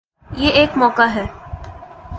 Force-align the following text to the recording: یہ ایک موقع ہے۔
یہ 0.31 0.49
ایک 0.49 0.77
موقع 0.77 1.07
ہے۔ 1.15 1.25